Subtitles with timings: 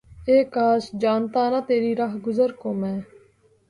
[0.27, 0.83] اے کاش!
[1.01, 2.97] جانتا نہ تیری رہگزر کو میں!